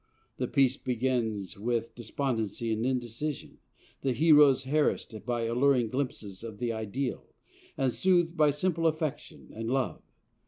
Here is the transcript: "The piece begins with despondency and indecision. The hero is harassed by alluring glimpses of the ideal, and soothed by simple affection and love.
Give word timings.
"The 0.37 0.47
piece 0.47 0.77
begins 0.77 1.59
with 1.59 1.93
despondency 1.93 2.73
and 2.73 2.83
indecision. 2.87 3.59
The 4.01 4.13
hero 4.13 4.49
is 4.49 4.63
harassed 4.63 5.23
by 5.27 5.43
alluring 5.43 5.89
glimpses 5.89 6.43
of 6.43 6.57
the 6.57 6.73
ideal, 6.73 7.27
and 7.77 7.93
soothed 7.93 8.35
by 8.35 8.49
simple 8.49 8.87
affection 8.87 9.51
and 9.53 9.69
love. 9.69 10.01